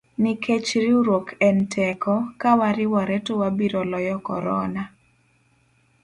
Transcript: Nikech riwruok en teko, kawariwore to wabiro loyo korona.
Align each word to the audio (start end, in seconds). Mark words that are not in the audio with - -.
Nikech 0.21 0.69
riwruok 0.83 1.27
en 1.47 1.57
teko, 1.73 2.13
kawariwore 2.41 3.17
to 3.25 3.33
wabiro 3.41 3.81
loyo 3.91 4.17
korona. 4.27 4.83